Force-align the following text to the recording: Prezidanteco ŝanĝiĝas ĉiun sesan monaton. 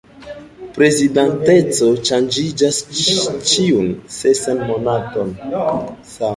Prezidanteco 0.77 1.89
ŝanĝiĝas 2.09 2.81
ĉiun 3.03 3.95
sesan 4.19 4.67
monaton. 4.73 5.35